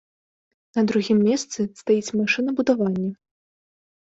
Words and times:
На 0.77 0.81
другім 0.91 1.17
месцы 1.27 1.59
стаіць 1.81 2.15
машынабудаванне. 2.23 3.09